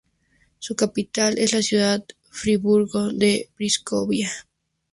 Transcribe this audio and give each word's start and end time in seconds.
Su 0.57 0.75
capital 0.75 1.37
es 1.37 1.53
la 1.53 1.61
ciudad 1.61 1.99
de 1.99 2.15
Friburgo 2.31 3.09
de 3.13 3.51
Brisgovia. 3.55 4.31